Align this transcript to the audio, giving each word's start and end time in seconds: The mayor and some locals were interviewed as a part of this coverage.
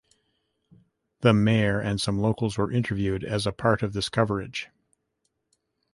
The 1.19 1.31
mayor 1.31 1.79
and 1.79 2.01
some 2.01 2.17
locals 2.17 2.57
were 2.57 2.71
interviewed 2.71 3.23
as 3.23 3.45
a 3.45 3.51
part 3.51 3.83
of 3.83 3.93
this 3.93 4.09
coverage. 4.09 4.67